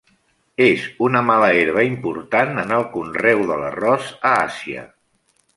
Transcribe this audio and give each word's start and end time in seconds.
És 0.67 0.85
una 1.07 1.21
mala 1.27 1.49
herba 1.57 1.83
important 1.89 2.63
en 2.63 2.75
el 2.79 2.87
conreu 2.97 3.47
de 3.53 3.61
l'arròs 3.63 4.11
a 4.33 4.37
Àsia. 4.43 4.91